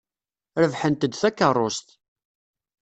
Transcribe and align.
Rebḥent-d 0.61 1.13
takeṛṛust. 1.21 1.87